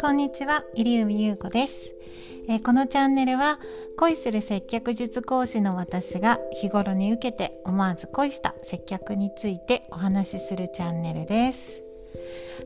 [0.00, 1.94] こんにちは、入海優子です、
[2.48, 3.60] えー、このチャンネルは
[3.96, 11.84] 恋する接客術講師の私が日頃に受けて思わず恋した接客についてお話しするチャンネルです。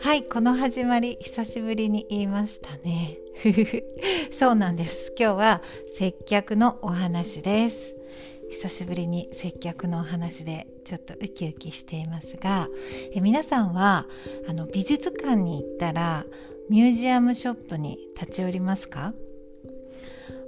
[0.00, 3.18] はいこの始まり久しぶりに言いましたね。
[4.30, 5.12] そうなんです。
[5.18, 5.62] 今日は
[5.98, 7.96] 接客のお話です。
[8.50, 12.68] 久しぶりに接客のお話でちょっとウキウキしていますが
[13.14, 14.06] え皆さんは
[14.48, 16.24] あの美術館に行ったら
[16.68, 19.12] ミュージアムショップに立ち寄りますか？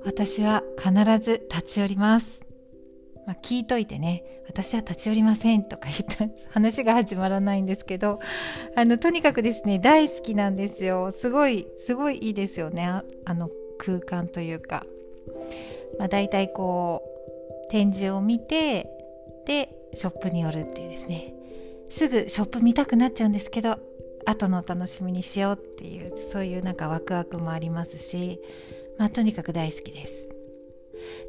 [0.05, 0.93] 私は必
[1.25, 2.41] ず立ち寄ります。
[3.27, 8.21] まあ、聞いといてね私は立ち寄りませんとか言った話が始まらないんですけど
[8.77, 11.13] あのとにかくですね大好きなんですよ。
[11.19, 12.87] すごいすごいいいですよね。
[13.25, 14.85] あの空間というか、
[15.99, 17.03] まあ、大体こ
[17.67, 18.87] う展示を見て
[19.47, 21.35] でショップに寄るっていうですね。
[21.91, 23.79] すぐショップ見たくなっちゃうんですけど
[24.27, 28.41] 後のお楽しみにしようっていうそういうなんかワクワクもありますし、
[28.99, 30.29] まあ、とにかく大好きです。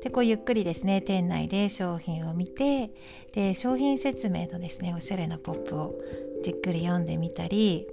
[0.03, 2.91] でこうゆっくりですね店内で商品を見て
[3.33, 5.95] で商品説明のですねおしゃれなポップを
[6.43, 7.87] じっくり読んでみたり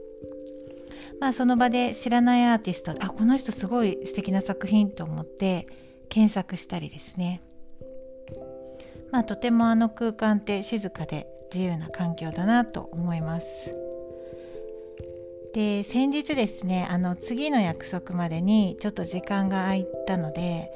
[1.21, 5.67] まあその場で知らないアーティストあこの人すごい素敵な作品と思って
[6.09, 7.41] 検索したりですね。
[9.13, 13.47] まあとてもあの空間って静かで自由な環境だなと思います。
[15.55, 20.71] で先日ですねあの次の約束までにちょっと時間が空いたので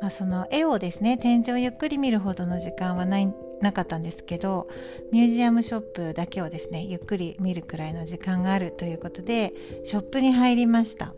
[0.00, 4.68] まあ、その絵をですね展示をゆっくり見るほどの時間はないなかったんですけど
[5.12, 9.52] ミュージアムショップだけをですねゆっくり見るくらいの時間があるということで
[9.84, 11.14] ショップに入りました。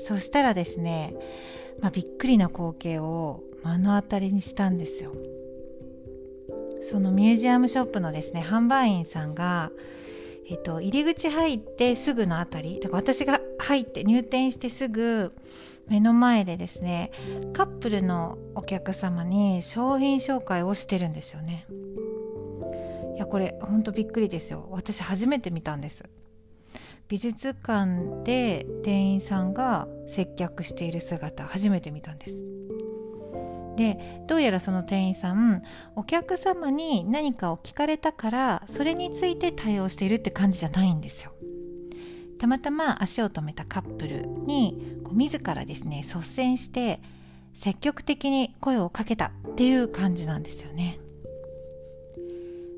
[0.00, 1.14] そしたらですね、
[1.80, 5.14] まあ、びっくりな光景を目の当たりにしたんですよ。
[6.80, 9.70] そのミュージアムショップのですね販売員さんが
[10.50, 15.32] えっと、入り口入ってすぐのあたりだから私が入って入店してすぐ
[15.88, 17.10] 目の前でですね
[17.52, 21.66] カップルのお客様に商品紹介をしてるんですよね。
[23.16, 24.68] いやこれほんとびっくりですよ。
[24.70, 26.04] 私初めて見たんです。
[27.08, 32.46] 美術館で店員さんが接客している姿初めて見たんです。
[33.78, 35.62] でどうやらその店員さん
[35.94, 41.32] お客様に何かを聞かれたからそれについて対応しているって感じじゃないんですよ
[42.40, 47.00] たまたま足を止めたカップルにこう自らですね率先して
[47.54, 50.98] 積極的に声をかけたっていう感じなんですよね。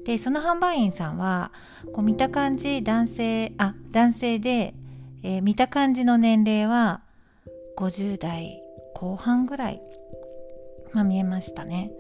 [0.07, 1.53] でその販売員さんは
[1.93, 4.73] こう見た感じ男性あ男性で、
[5.23, 7.03] えー、見た感じの年齢は
[7.77, 8.63] 50代
[8.95, 9.81] 後半ぐらい、
[10.93, 11.93] まあ、見えましたね。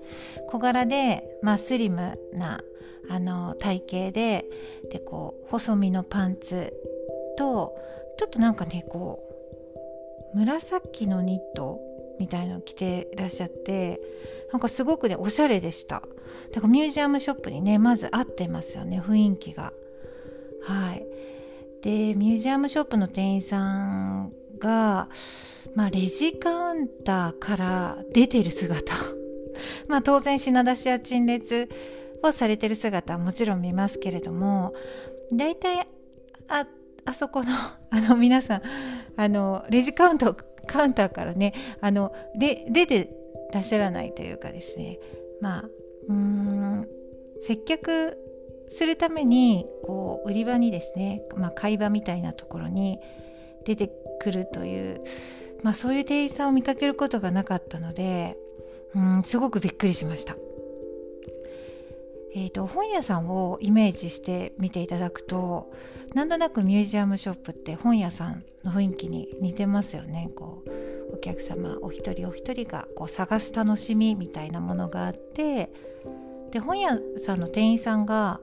[0.48, 2.62] 小柄で、まあ、スリムな
[3.08, 4.44] あの体型で
[4.90, 6.72] でこう細身のパンツ
[7.36, 7.74] と
[8.18, 9.24] ちょっとなんかねこ
[10.34, 11.80] う紫のニット
[12.20, 14.00] みたいの着てらっしゃって
[14.52, 16.02] なんかすごくねおしゃれでした。
[16.52, 19.72] だからミュージアムショップにねまず合ってますよね雰囲気が。
[20.62, 21.06] はい。
[21.82, 25.08] でミュージアムショップの店員さんが
[25.74, 28.94] まあレジカウンターから出てる姿。
[29.88, 31.68] まあ当然品出しや陳列
[32.22, 34.74] をされてる姿はもちろん見ますけれども
[35.32, 35.86] 大体
[36.48, 36.66] あ
[37.04, 37.48] あそこの
[37.90, 38.62] あの皆さん
[39.16, 40.26] あのレジカウンカ
[40.84, 43.10] ウンターからねあので出て
[43.52, 44.98] らっしゃらないというかですね。
[45.40, 45.68] まあ
[46.08, 46.88] うん
[47.40, 48.16] 接客
[48.70, 52.98] するためにこう売り場にですね、まあ、買い場みたいなところに
[53.64, 55.02] 出てくるという、
[55.62, 58.36] まあ、そういう店員さんを見かけることがなかったので
[58.94, 60.36] うんすごくびっくりしました。
[62.32, 65.72] えーと、本屋さんをイメージして見ていただくと
[66.14, 70.62] なんとなくミュージアムショップって本屋さんの雰囲気に似てますよねこ
[71.10, 75.72] うお客様お一人お一人がこう探す楽しみみたいなものがあって
[76.52, 78.40] で本屋さんの店員さんが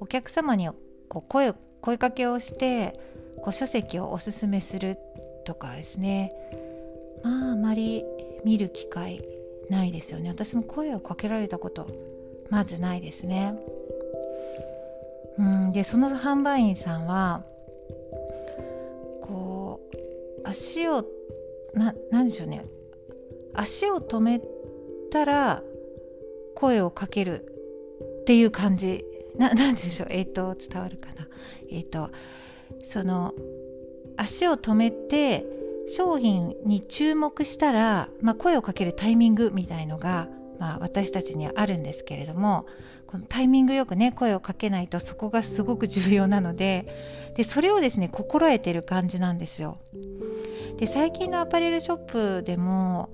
[0.00, 0.68] お客様に
[1.08, 2.98] こう声声かけをして
[3.42, 4.98] こう書籍をおすすめする
[5.48, 6.30] とかですね。
[7.22, 8.04] まああまり
[8.44, 9.24] 見る機会
[9.70, 10.28] ないですよね。
[10.28, 11.88] 私も声をかけられたこと
[12.50, 13.54] まずないですね。
[15.38, 17.44] うんでその販売員さんは
[19.22, 19.80] こ
[20.44, 21.06] う足を
[21.72, 22.66] ななんでしょうね。
[23.54, 24.42] 足を止め
[25.10, 25.62] たら
[26.54, 27.46] 声をかける
[28.20, 29.02] っていう感じ。
[29.38, 30.08] ななんでしょう。
[30.10, 31.26] えっ、ー、と伝わるかな。
[31.70, 32.10] えっ、ー、と
[32.84, 33.32] その
[34.18, 35.46] 足を止めて
[35.88, 40.28] 商品に注目したら、まあ、声をかけるタイミングみたいのが
[40.58, 42.66] まあ、私たちにはあるんですけれども
[43.06, 49.78] このタイミングよくね声をかけないとそこがすごく重要なのででそれをですね心得てる感じなんですよ。
[50.76, 53.10] で最近のアパレルショップでも、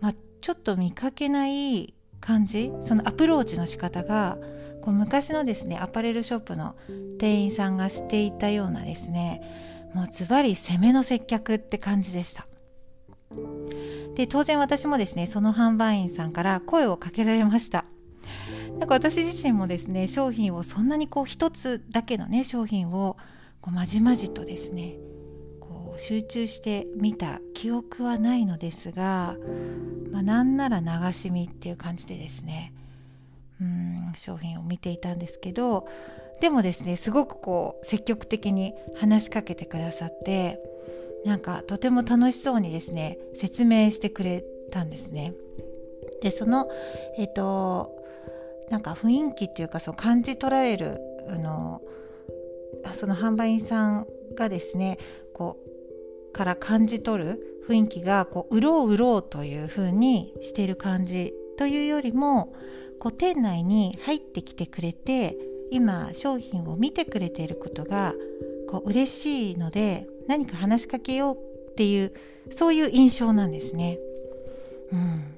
[0.00, 4.38] まあ、ちょっと見かけない感じそのアプローチの仕方が
[4.82, 6.74] こう昔のですねアパレルショップの
[7.18, 12.46] 店員さんがしていたようなですねもうズバリ攻めの接客って感じでした。
[14.14, 17.84] で当然私もですねその販売員さんから声をかけられました。
[18.78, 23.16] なんか私自身もですね商品をそんなにこう一つだけのね商品を
[23.60, 24.96] こうまじまじとですね
[25.60, 29.36] こう集中して見た記憶はないのですが、
[30.10, 32.72] まあ、なんなら流し見っていう感じでですね
[33.60, 35.88] うん商品を見ていたんですけど
[36.40, 40.60] でもですねすごくこう積極的に話しかけてくださって
[41.24, 45.34] なんかとても楽しそうにですね説明してくれたんですね。
[46.22, 46.68] でその
[47.18, 47.92] えっ、と
[48.70, 51.82] なんか雰囲気っていうかそう感じ取られるあの
[52.92, 54.98] その販売員さんがですね
[55.34, 55.58] こ
[56.30, 62.54] うから感じ取る雰囲気がこううろううろうという風にしている感じというよりも
[63.00, 65.36] こう店内に入ってきてくれて
[65.70, 68.14] 今商品を見てくれていることが
[68.68, 71.36] こう嬉しいので何か話しかけよう
[71.70, 72.12] っていう
[72.52, 73.98] そういう印象なんですね。
[74.92, 75.36] うん、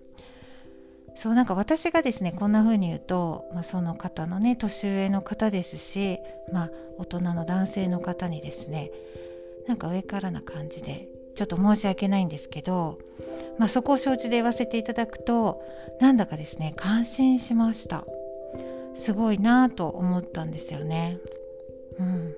[1.17, 6.19] そうなんか私がですねこんな風に言うと、まあ、その方のね年上の方ですし、
[6.53, 8.91] まあ、大人の男性の方にですね
[9.67, 12.99] なんか上からな感じでちょっと申し訳ないんですけど、
[13.59, 15.63] まあ、そこを承知で言わせていただくと
[16.01, 18.05] なんだかですね感心しました
[18.99, 21.19] すごいなと思ったんですよね
[21.99, 22.35] うん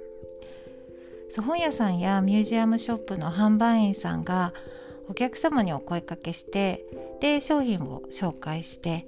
[1.30, 4.52] そう本屋さんやミュージアムショップの販売員さんが
[5.08, 6.84] お客様にお声かけして
[7.20, 9.06] で商品を紹介して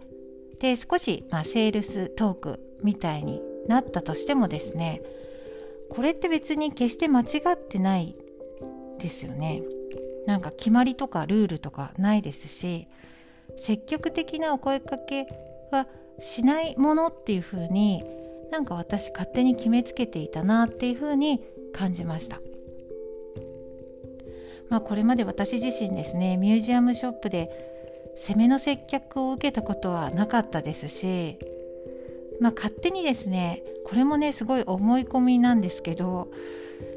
[0.60, 5.02] で少し、まあ、セールストークみたいになったとしてもですね
[5.90, 8.14] これって別に決して間違ってない
[8.98, 9.62] ですよね。
[10.26, 12.86] なんか決まりとかルールとかないですし
[13.58, 15.26] 積極的なお声かけ
[15.72, 15.88] は
[16.20, 18.04] しないものっていう風に
[18.50, 21.40] なんか私勝手に決めつけていたなっていう風に
[21.72, 22.40] 感じました。
[24.68, 27.50] まあ、これまで私自身ですねミュージアムショップで
[28.16, 31.38] 攻めの接客を受けたことはなかったですし、
[32.40, 36.30] まあ、勝手にですねこれもねすごい思い込みなんですけど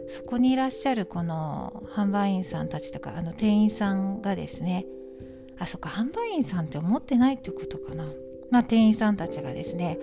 [0.10, 4.86] そこにいらっしゃるこの販売員さんたちとかあの店員さんがですね
[5.58, 8.06] あそっか販売員さんって思ってないってことかな、
[8.52, 9.98] まあ、店員さんたちがですね、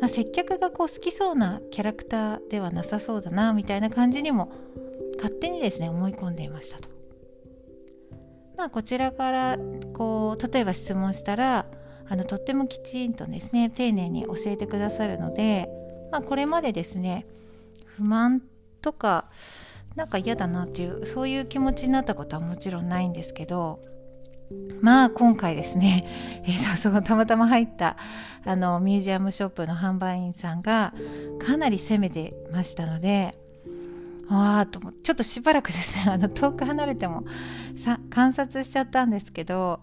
[0.00, 4.52] まあ、接客がこう好きそうなキャラクターではなさそうだなみたいな感じにも
[5.16, 6.88] 勝手にですね思い込んでいましたと。
[8.56, 9.58] まあ、こちらから
[9.94, 11.66] こう例えば質問したら
[12.08, 15.68] あのとってもきちんとですね丁寧に教えてくださるので、
[16.12, 17.26] まあ、これまでですね
[17.84, 18.42] 不満
[18.80, 19.26] とか
[19.96, 23.80] なんか嫌だなっていうそういう気持ちになったことはもちろんないんですけど
[24.80, 26.04] まあ今回ですね、
[26.44, 27.96] えー、そこたまたま入った
[28.44, 30.92] あのミュージアムショップの販売員さんが
[31.38, 33.36] かなり攻めてましたので
[34.28, 37.24] わあとちょっとしばらくですね あの遠く離れても
[37.76, 39.80] さ観察しちゃったんですけど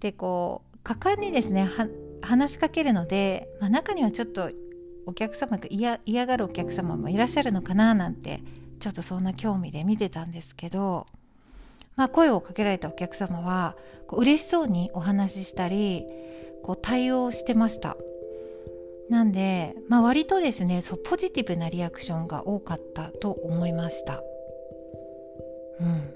[0.00, 1.68] でこう果敢にですね
[2.20, 4.50] 話しかけるので、まあ、中にはちょっと
[5.06, 8.40] お客様が嫌嫌がるお客様もいらっしゃるのかななんて
[8.80, 11.06] ちょっとそんな興味で見てたんですけど、
[11.96, 16.06] まあ、声をかけられたお客様はこう嬉しそうにお話ししたり
[16.62, 17.96] こう対応してました。
[19.10, 24.22] なんで、まあ、割とですねそうポジティブなリアクションが多かったと思いました。
[25.80, 26.14] うん。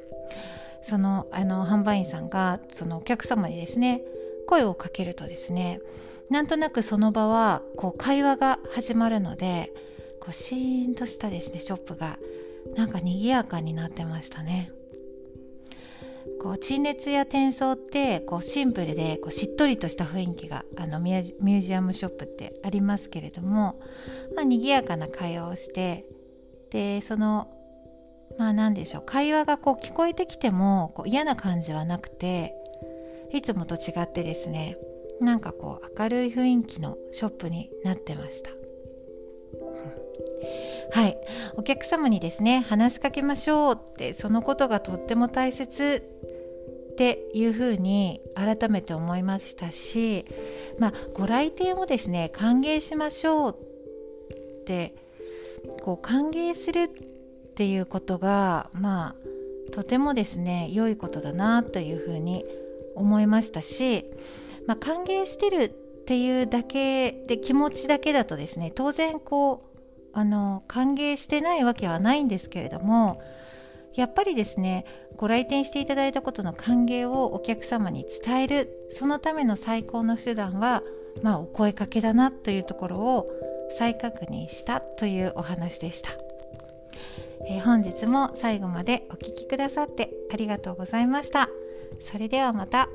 [0.82, 4.00] そのあの販売員さんがそのお客様にですね
[4.46, 5.80] 声をかけるとですね
[6.30, 9.70] なんとなくその場はこう会話が始まるので
[10.20, 12.18] こうシーンとしたですねショップが
[12.74, 14.72] なんか賑やかになってましたね。
[16.40, 23.80] こう陳列や転送ってこうシンプルでこうしっとりとした雰囲気があのミュージアムショップってありますけれども、
[24.34, 26.04] まあ、賑やかな会話をして
[26.70, 27.50] でその
[28.38, 32.54] まあ何でしょう会話がこう聞こえてきてもこう嫌な感じはなくて
[33.32, 34.76] いつもと違ってですね
[35.20, 38.67] なんかこう明るい雰囲気のショップになってました。
[40.92, 41.18] はい、
[41.56, 46.02] お客様にですね話しかけましょうってそのことがとっても大切
[46.92, 50.24] っていうふうに改めて思いましたし、
[50.78, 53.56] まあ、ご来店をですね歓迎しましょう
[54.62, 54.94] って
[55.82, 56.88] こう歓迎するっ
[57.54, 59.14] ていうことがま
[59.70, 62.44] あとてもですね良いことだなというふうに
[62.94, 64.04] 思いましたし
[64.68, 65.68] まあ、歓迎してるっ
[66.08, 69.78] っていうだけで気持ちだけだとですね当然こう
[70.14, 73.20] あの歓迎してないわけはないんですけれども
[73.94, 74.86] やっぱりですね
[75.16, 80.82] ご来店していただいたことの歓迎をお客様に伝えるそのための最高の手段は、
[81.22, 83.28] まあ、お声かけだなというところを
[83.78, 86.08] 再確認したというお話でした、
[87.46, 91.50] えー、本日も最後までお聴きくださってありがとうございました
[92.00, 92.88] それではまた。